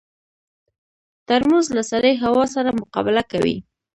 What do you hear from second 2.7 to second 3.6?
مقابله کوي.